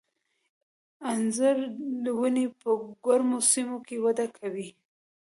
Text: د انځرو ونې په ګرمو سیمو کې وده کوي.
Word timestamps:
د 0.03 0.03
انځرو 1.11 2.13
ونې 2.19 2.45
په 2.61 2.69
ګرمو 3.05 3.39
سیمو 3.51 3.77
کې 3.87 3.97
وده 4.05 4.25
کوي. 4.37 4.69